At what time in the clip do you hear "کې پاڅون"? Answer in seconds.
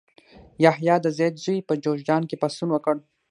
2.29-2.69